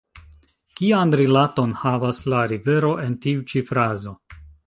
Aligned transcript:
Kian 0.79 1.11
rilaton 1.19 1.75
havas 1.83 2.21
la 2.35 2.41
rivero 2.53 2.91
en 3.05 3.21
tiu 3.27 3.47
ĉi 3.53 3.65
frazo? 3.71 4.17